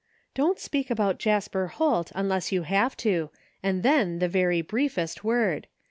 [0.33, 3.29] "Don't speak about Jasper Holt unless you have to,
[3.61, 5.67] and then the very briefest word.